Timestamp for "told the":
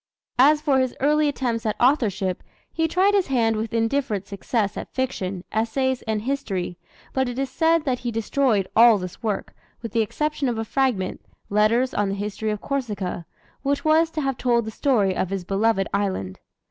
14.37-14.71